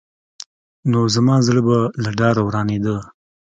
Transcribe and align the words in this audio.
نو 0.91 0.99
زما 1.15 1.35
زړه 1.47 1.61
به 1.67 1.77
له 2.03 2.09
ډاره 2.19 2.41
ورانېده. 2.43 2.97